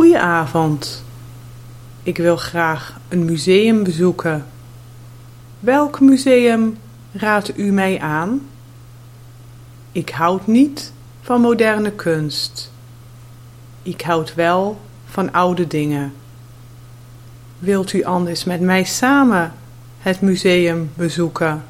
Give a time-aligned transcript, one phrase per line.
[0.00, 1.04] Goedenavond.
[2.02, 4.46] Ik wil graag een museum bezoeken.
[5.60, 6.78] Welk museum
[7.12, 8.40] raadt u mij aan?
[9.92, 12.72] Ik houd niet van moderne kunst.
[13.82, 16.12] Ik houd wel van oude dingen.
[17.58, 19.52] Wilt u anders met mij samen
[19.98, 21.64] het museum bezoeken?